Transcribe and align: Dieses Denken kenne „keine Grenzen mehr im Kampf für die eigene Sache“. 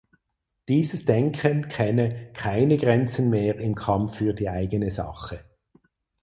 Dieses 0.67 1.05
Denken 1.05 1.67
kenne 1.67 2.31
„keine 2.33 2.77
Grenzen 2.77 3.29
mehr 3.29 3.59
im 3.59 3.75
Kampf 3.75 4.15
für 4.15 4.33
die 4.33 4.49
eigene 4.49 4.89
Sache“. 4.89 5.45